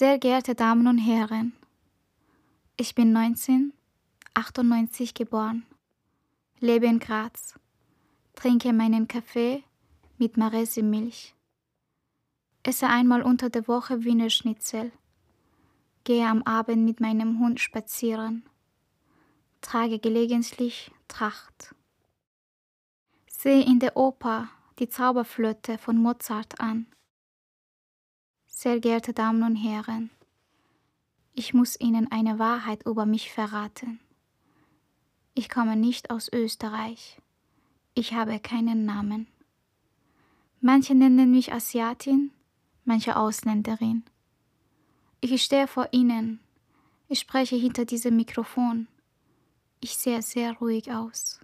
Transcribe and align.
Sehr 0.00 0.18
geehrte 0.18 0.54
Damen 0.54 0.86
und 0.86 0.96
Herren, 0.96 1.52
ich 2.78 2.94
bin 2.94 3.14
1998 3.14 5.12
geboren, 5.12 5.66
lebe 6.58 6.86
in 6.86 7.00
Graz, 7.00 7.58
trinke 8.34 8.72
meinen 8.72 9.08
Kaffee 9.08 9.62
mit 10.16 10.38
Marese-Milch, 10.38 11.34
esse 12.62 12.86
einmal 12.88 13.20
unter 13.20 13.50
der 13.50 13.68
Woche 13.68 14.02
Wiener 14.02 14.30
Schnitzel, 14.30 14.90
gehe 16.04 16.26
am 16.26 16.42
Abend 16.44 16.86
mit 16.86 17.00
meinem 17.00 17.38
Hund 17.38 17.60
spazieren, 17.60 18.48
trage 19.60 19.98
gelegentlich 19.98 20.90
Tracht, 21.08 21.74
sehe 23.28 23.66
in 23.66 23.80
der 23.80 23.98
Oper 23.98 24.48
die 24.78 24.88
Zauberflöte 24.88 25.76
von 25.76 25.98
Mozart 25.98 26.58
an. 26.58 26.86
Sehr 28.62 28.78
geehrte 28.78 29.14
Damen 29.14 29.42
und 29.42 29.56
Herren, 29.56 30.10
ich 31.32 31.54
muss 31.54 31.80
Ihnen 31.80 32.12
eine 32.12 32.38
Wahrheit 32.38 32.84
über 32.84 33.06
mich 33.06 33.32
verraten. 33.32 34.00
Ich 35.32 35.48
komme 35.48 35.76
nicht 35.76 36.10
aus 36.10 36.30
Österreich. 36.30 37.22
Ich 37.94 38.12
habe 38.12 38.38
keinen 38.38 38.84
Namen. 38.84 39.28
Manche 40.60 40.94
nennen 40.94 41.30
mich 41.30 41.54
Asiatin, 41.54 42.32
manche 42.84 43.16
Ausländerin. 43.16 44.04
Ich 45.22 45.42
stehe 45.42 45.66
vor 45.66 45.88
Ihnen. 45.92 46.40
Ich 47.08 47.20
spreche 47.20 47.56
hinter 47.56 47.86
diesem 47.86 48.14
Mikrofon. 48.16 48.88
Ich 49.80 49.96
sehe 49.96 50.20
sehr 50.20 50.52
ruhig 50.58 50.92
aus. 50.92 51.40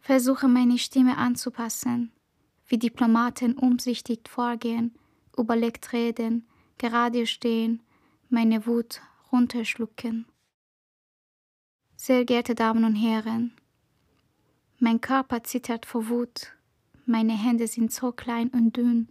Versuche 0.00 0.48
meine 0.48 0.78
Stimme 0.78 1.18
anzupassen, 1.18 2.10
wie 2.68 2.78
Diplomaten 2.78 3.52
umsichtig 3.52 4.30
vorgehen, 4.30 4.98
überlegt 5.36 5.92
reden, 5.92 6.46
gerade 6.78 7.26
stehen, 7.26 7.82
meine 8.28 8.66
Wut 8.66 9.00
runterschlucken. 9.32 10.26
Sehr 11.96 12.24
geehrte 12.24 12.54
Damen 12.54 12.84
und 12.84 12.94
Herren, 12.94 13.52
mein 14.78 15.00
Körper 15.00 15.42
zittert 15.42 15.86
vor 15.86 16.08
Wut, 16.08 16.52
meine 17.06 17.32
Hände 17.32 17.66
sind 17.66 17.92
so 17.92 18.12
klein 18.12 18.48
und 18.48 18.76
dünn, 18.76 19.08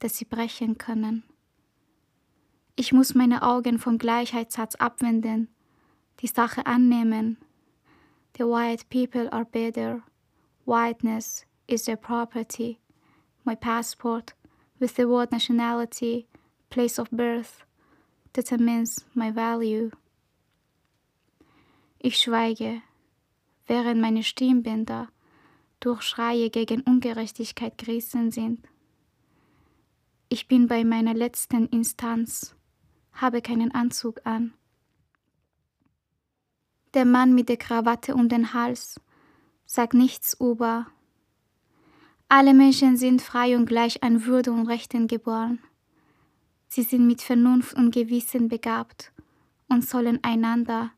dass 0.00 0.16
sie 0.16 0.24
brechen 0.24 0.76
können. 0.78 1.22
Ich 2.76 2.92
muss 2.92 3.14
meine 3.14 3.42
Augen 3.42 3.78
vom 3.78 3.98
Gleichheitssatz 3.98 4.74
abwenden, 4.74 5.48
die 6.20 6.26
Sache 6.26 6.66
annehmen. 6.66 7.38
The 8.36 8.44
white 8.44 8.86
people 8.90 9.32
are 9.32 9.44
better. 9.44 10.02
Whiteness 10.64 11.46
is 11.68 11.84
their 11.84 11.96
property. 11.96 12.80
My 13.44 13.54
passport, 13.54 14.34
with 14.78 14.96
the 14.96 15.08
word 15.08 15.30
nationality, 15.32 16.26
place 16.70 16.98
of 16.98 17.10
birth, 17.10 17.64
determines 18.32 19.04
my 19.14 19.30
value. 19.30 19.90
Ich 21.98 22.16
schweige, 22.18 22.82
während 23.66 24.00
meine 24.00 24.22
Stimmbänder 24.22 25.08
durch 25.80 26.02
Schreie 26.02 26.50
gegen 26.50 26.82
Ungerechtigkeit 26.82 27.78
gerissen 27.78 28.30
sind. 28.30 28.66
Ich 30.28 30.48
bin 30.48 30.66
bei 30.66 30.84
meiner 30.84 31.14
letzten 31.14 31.66
Instanz, 31.68 32.56
habe 33.12 33.42
keinen 33.42 33.74
Anzug 33.74 34.20
an. 34.24 34.54
Der 36.94 37.04
Mann 37.04 37.34
mit 37.34 37.48
der 37.48 37.56
Krawatte 37.56 38.14
um 38.14 38.28
den 38.28 38.54
Hals 38.54 39.00
sagt 39.66 39.94
nichts 39.94 40.36
über. 40.40 40.86
Alle 42.36 42.52
Menschen 42.52 42.96
sind 42.96 43.22
frei 43.22 43.56
und 43.56 43.66
gleich 43.66 44.02
an 44.02 44.24
Würde 44.24 44.50
und 44.50 44.66
Rechten 44.66 45.06
geboren. 45.06 45.60
Sie 46.66 46.82
sind 46.82 47.06
mit 47.06 47.22
Vernunft 47.22 47.74
und 47.74 47.94
Gewissen 47.94 48.48
begabt 48.48 49.12
und 49.68 49.84
sollen 49.88 50.18
einander 50.24 50.90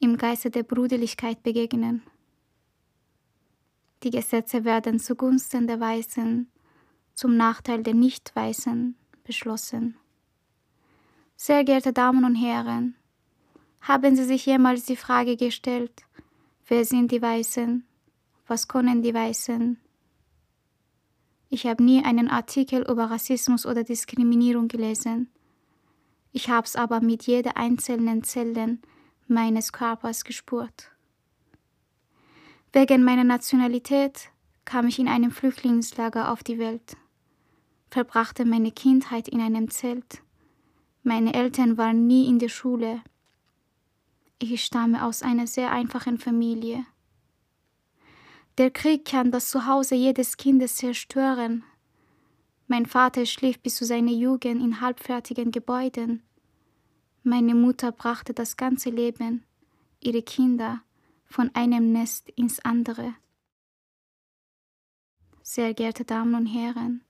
im 0.00 0.16
Geiste 0.16 0.50
der 0.50 0.64
Brüderlichkeit 0.64 1.44
begegnen. 1.44 2.02
Die 4.02 4.10
Gesetze 4.10 4.64
werden 4.64 4.98
zugunsten 4.98 5.68
der 5.68 5.78
Weißen, 5.78 6.50
zum 7.14 7.36
Nachteil 7.36 7.84
der 7.84 7.94
Nicht-Weißen 7.94 8.96
beschlossen. 9.22 9.96
Sehr 11.36 11.62
geehrte 11.62 11.92
Damen 11.92 12.24
und 12.24 12.34
Herren, 12.34 12.96
haben 13.80 14.16
Sie 14.16 14.24
sich 14.24 14.44
jemals 14.44 14.86
die 14.86 14.96
Frage 14.96 15.36
gestellt, 15.36 16.02
wer 16.66 16.84
sind 16.84 17.12
die 17.12 17.22
Weißen, 17.22 17.86
was 18.48 18.66
können 18.66 19.02
die 19.02 19.14
Weißen, 19.14 19.78
ich 21.54 21.66
habe 21.66 21.84
nie 21.84 22.04
einen 22.04 22.28
Artikel 22.28 22.82
über 22.82 23.12
Rassismus 23.12 23.64
oder 23.64 23.84
Diskriminierung 23.84 24.66
gelesen. 24.66 25.30
Ich 26.32 26.50
habe 26.50 26.66
es 26.66 26.74
aber 26.74 27.00
mit 27.00 27.28
jeder 27.28 27.56
einzelnen 27.56 28.24
Zelle 28.24 28.78
meines 29.28 29.72
Körpers 29.72 30.24
gespürt. 30.24 30.90
Wegen 32.72 33.04
meiner 33.04 33.22
Nationalität 33.22 34.30
kam 34.64 34.88
ich 34.88 34.98
in 34.98 35.06
einem 35.06 35.30
Flüchtlingslager 35.30 36.32
auf 36.32 36.42
die 36.42 36.58
Welt, 36.58 36.96
verbrachte 37.88 38.44
meine 38.44 38.72
Kindheit 38.72 39.28
in 39.28 39.40
einem 39.40 39.70
Zelt. 39.70 40.22
Meine 41.04 41.34
Eltern 41.34 41.78
waren 41.78 42.08
nie 42.08 42.26
in 42.26 42.40
der 42.40 42.48
Schule. 42.48 43.00
Ich 44.40 44.64
stamme 44.64 45.04
aus 45.04 45.22
einer 45.22 45.46
sehr 45.46 45.70
einfachen 45.70 46.18
Familie. 46.18 46.84
Der 48.56 48.70
Krieg 48.70 49.04
kann 49.04 49.32
das 49.32 49.50
Zuhause 49.50 49.96
jedes 49.96 50.36
Kindes 50.36 50.76
zerstören. 50.76 51.64
Mein 52.68 52.86
Vater 52.86 53.26
schlief 53.26 53.58
bis 53.58 53.74
zu 53.74 53.84
seiner 53.84 54.12
Jugend 54.12 54.62
in 54.62 54.80
halbfertigen 54.80 55.50
Gebäuden. 55.50 56.22
Meine 57.24 57.54
Mutter 57.54 57.90
brachte 57.90 58.32
das 58.32 58.56
ganze 58.56 58.90
Leben, 58.90 59.44
ihre 60.00 60.22
Kinder, 60.22 60.82
von 61.26 61.50
einem 61.54 61.90
Nest 61.90 62.28
ins 62.36 62.60
andere. 62.60 63.14
Sehr 65.42 65.74
geehrte 65.74 66.04
Damen 66.04 66.34
und 66.36 66.46
Herren, 66.46 67.02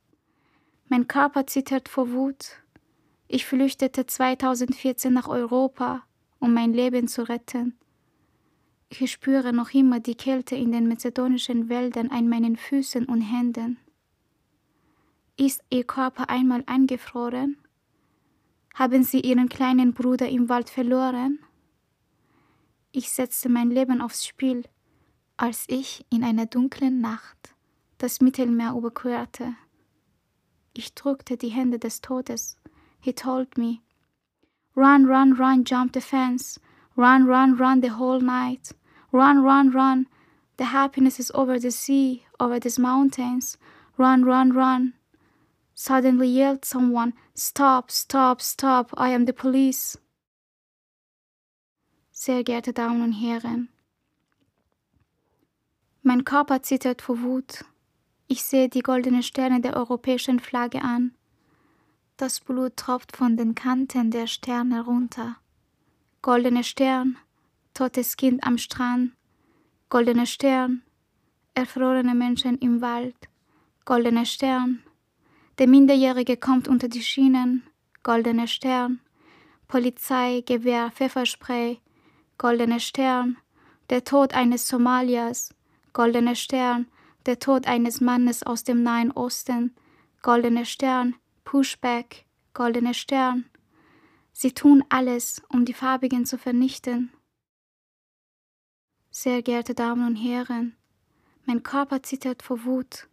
mein 0.88 1.08
Körper 1.08 1.46
zittert 1.46 1.90
vor 1.90 2.10
Wut. 2.10 2.62
Ich 3.28 3.44
flüchtete 3.44 4.06
2014 4.06 5.12
nach 5.12 5.28
Europa, 5.28 6.04
um 6.38 6.54
mein 6.54 6.72
Leben 6.72 7.06
zu 7.06 7.28
retten. 7.28 7.78
Ich 9.00 9.10
spüre 9.10 9.52
noch 9.52 9.74
immer 9.74 9.98
die 9.98 10.14
Kälte 10.14 10.54
in 10.54 10.70
den 10.70 10.86
mazedonischen 10.86 11.68
Wäldern 11.68 12.10
an 12.10 12.28
meinen 12.28 12.56
Füßen 12.56 13.06
und 13.06 13.22
Händen. 13.22 13.78
Ist 15.36 15.64
Ihr 15.68 15.82
Körper 15.82 16.30
einmal 16.30 16.62
eingefroren? 16.66 17.56
Haben 18.74 19.02
Sie 19.02 19.20
Ihren 19.20 19.48
kleinen 19.48 19.94
Bruder 19.94 20.28
im 20.28 20.48
Wald 20.48 20.70
verloren? 20.70 21.40
Ich 22.92 23.10
setzte 23.10 23.48
mein 23.48 23.70
Leben 23.70 24.00
aufs 24.00 24.26
Spiel, 24.26 24.62
als 25.36 25.64
ich 25.66 26.06
in 26.10 26.22
einer 26.22 26.46
dunklen 26.46 27.00
Nacht 27.00 27.52
das 27.98 28.20
Mittelmeer 28.20 28.74
überquerte. 28.76 29.54
Ich 30.72 30.94
drückte 30.94 31.36
die 31.36 31.48
Hände 31.48 31.80
des 31.80 32.00
Todes. 32.00 32.58
He 33.00 33.12
told 33.12 33.58
me, 33.58 33.80
Run, 34.76 35.06
run, 35.06 35.32
run, 35.32 35.64
jump 35.64 35.94
the 35.94 36.00
fence. 36.00 36.60
Run, 36.96 37.26
run, 37.26 37.54
run 37.58 37.82
the 37.82 37.90
whole 37.90 38.22
night. 38.22 38.72
Run, 39.14 39.44
run, 39.44 39.70
run. 39.70 40.08
The 40.56 40.64
happiness 40.64 41.20
is 41.20 41.30
over 41.36 41.60
the 41.60 41.70
sea, 41.70 42.24
over 42.40 42.58
these 42.58 42.80
mountains. 42.80 43.56
Run, 43.96 44.24
run, 44.24 44.52
run. 44.52 44.94
Suddenly 45.72 46.26
yelled 46.26 46.64
someone, 46.64 47.14
Stop, 47.32 47.92
stop, 47.92 48.42
stop, 48.42 48.90
I 48.96 49.10
am 49.10 49.26
the 49.26 49.32
police. 49.32 49.96
Sehr 52.10 52.42
geehrte 52.42 52.72
Damen 52.72 53.02
und 53.02 53.12
Herren, 53.12 53.68
mein 56.02 56.24
Körper 56.24 56.62
zittert 56.62 57.00
vor 57.00 57.22
Wut. 57.22 57.64
Ich 58.26 58.42
sehe 58.42 58.68
die 58.68 58.82
goldenen 58.82 59.22
Sterne 59.22 59.60
der 59.60 59.76
europäischen 59.76 60.40
Flagge 60.40 60.82
an. 60.82 61.14
Das 62.16 62.40
Blut 62.40 62.76
tropft 62.76 63.16
von 63.16 63.36
den 63.36 63.54
Kanten 63.54 64.10
der 64.10 64.26
Sterne 64.26 64.84
runter. 64.84 65.36
Goldene 66.20 66.64
Stern, 66.64 67.16
totes 67.74 68.16
Kind 68.16 68.44
am 68.44 68.56
Strand, 68.56 69.12
goldener 69.90 70.26
Stern, 70.26 70.82
erfrorene 71.54 72.14
Menschen 72.14 72.56
im 72.58 72.80
Wald, 72.80 73.16
goldener 73.84 74.24
Stern, 74.24 74.82
der 75.58 75.68
Minderjährige 75.68 76.36
kommt 76.36 76.68
unter 76.68 76.88
die 76.88 77.02
Schienen, 77.02 77.64
goldener 78.02 78.46
Stern, 78.46 79.00
Polizei, 79.68 80.42
Gewehr, 80.46 80.90
Pfefferspray, 80.90 81.78
goldener 82.38 82.80
Stern, 82.80 83.36
der 83.90 84.04
Tod 84.04 84.34
eines 84.34 84.66
Somaliers, 84.68 85.54
goldener 85.92 86.34
Stern, 86.34 86.86
der 87.26 87.38
Tod 87.38 87.66
eines 87.66 88.00
Mannes 88.00 88.42
aus 88.42 88.64
dem 88.64 88.82
Nahen 88.82 89.10
Osten, 89.12 89.74
goldener 90.22 90.64
Stern, 90.64 91.14
Pushback, 91.44 92.24
goldener 92.52 92.94
Stern. 92.94 93.44
Sie 94.32 94.52
tun 94.52 94.84
alles, 94.88 95.42
um 95.48 95.64
die 95.64 95.74
Farbigen 95.74 96.26
zu 96.26 96.38
vernichten. 96.38 97.10
Sehr 99.16 99.42
geehrte 99.42 99.74
Damen 99.74 100.08
und 100.08 100.16
Herren, 100.16 100.74
mein 101.46 101.62
Körper 101.62 102.02
zittert 102.02 102.42
vor 102.42 102.64
Wut. 102.64 103.06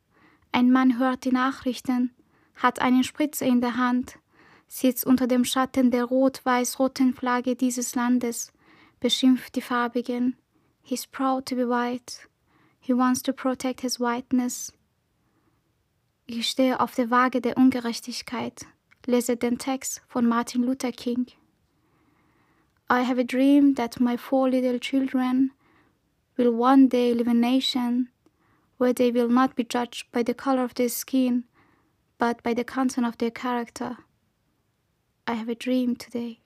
Ein 0.52 0.72
Mann 0.72 0.98
hört 0.98 1.26
die 1.26 1.32
Nachrichten, 1.32 2.10
hat 2.56 2.82
eine 2.82 3.04
Spritze 3.04 3.46
in 3.46 3.62
der 3.62 3.78
Hand, 3.78 4.18
sitzt 4.68 5.06
unter 5.06 5.28
dem 5.28 5.46
Schatten 5.46 5.92
der 5.92 6.06
rot-weiß-roten 6.06 7.14
Flagge 7.14 7.56
dieses 7.56 7.94
Landes, 7.94 8.52
beschimpft 9.00 9.56
die 9.56 9.62
Farbigen. 9.62 10.36
He's 10.82 11.06
proud 11.06 11.46
to 11.46 11.56
be 11.56 11.70
white. 11.70 12.28
He 12.80 12.98
wants 12.98 13.22
to 13.22 13.32
protect 13.32 13.82
his 13.82 14.00
whiteness. 14.00 14.74
Ich 16.26 16.50
stehe 16.50 16.80
auf 16.80 16.96
der 16.96 17.12
Waage 17.12 17.42
der 17.42 17.58
Ungerechtigkeit, 17.58 18.66
lese 19.06 19.38
den 19.38 19.60
Text 19.60 20.02
von 20.08 20.28
Martin 20.28 20.64
Luther 20.64 20.94
King. 20.94 21.28
I 22.90 23.06
have 23.06 23.22
a 23.22 23.24
dream 23.24 23.76
that 23.76 24.00
my 24.00 24.18
four 24.18 24.50
little 24.50 24.80
children 24.80 25.52
will 26.38 26.52
one 26.52 26.88
day 26.88 27.14
live 27.14 27.28
a 27.28 27.34
nation 27.34 28.10
where 28.78 28.94
they 28.94 29.12
will 29.12 29.30
not 29.30 29.56
be 29.56 29.64
judged 29.64 30.12
by 30.12 30.24
the 30.24 30.34
color 30.34 30.64
of 30.64 30.74
their 30.74 30.90
skin, 30.90 31.44
but 32.18 32.42
by 32.44 32.54
the 32.54 32.64
content 32.64 33.06
of 33.06 33.18
their 33.18 33.32
character. 33.32 33.98
I 35.28 35.34
have 35.34 35.50
a 35.50 35.56
dream 35.56 35.96
today. 35.96 36.40